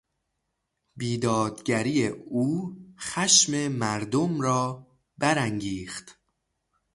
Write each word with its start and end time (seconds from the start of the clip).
بیدادگری 0.97 2.07
او 2.07 2.75
خشم 2.99 3.67
مردم 3.67 4.41
را 4.41 4.87
برانگیخت. 5.17 6.19